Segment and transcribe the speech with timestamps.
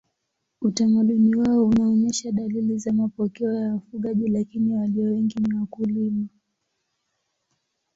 [0.61, 6.27] Utamaduni wao unaonyesha dalili za mapokeo ya wafugaji lakini walio wengi ni wakulima.